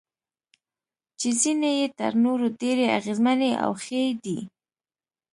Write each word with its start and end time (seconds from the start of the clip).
چې 1.19 1.29
ځینې 1.41 1.71
یې 1.79 1.87
تر 1.99 2.11
نورو 2.23 2.47
ډېرې 2.61 2.85
اغیزمنې 2.97 3.51
او 3.63 3.71
ښې 3.83 4.01
دي. 4.23 4.39